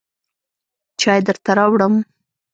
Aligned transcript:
چای 0.99 1.19
درته 1.27 1.51
راوړم. 1.57 1.93